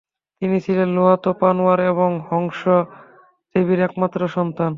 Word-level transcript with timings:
তিনি 0.41 0.57
ছিলেন 0.61 0.89
লোহাত 0.89 1.25
পানওয়ার 1.41 1.79
এবং 1.91 2.09
হংস 2.29 2.61
দেবীর 3.55 3.79
একমাত্র 3.79 4.19
সন্তান। 4.27 4.69